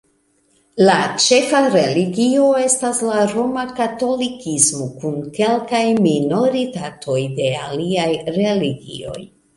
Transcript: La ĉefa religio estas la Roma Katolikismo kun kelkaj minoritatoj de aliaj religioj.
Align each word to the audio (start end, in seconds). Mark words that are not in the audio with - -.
La 0.85 0.93
ĉefa 1.23 1.59
religio 1.73 2.47
estas 2.61 3.01
la 3.09 3.19
Roma 3.33 3.65
Katolikismo 3.81 4.87
kun 5.03 5.21
kelkaj 5.39 5.83
minoritatoj 6.09 7.19
de 7.41 7.53
aliaj 7.67 8.09
religioj. 8.41 9.19